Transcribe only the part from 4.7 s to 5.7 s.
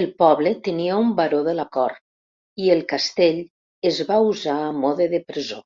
mode de presó.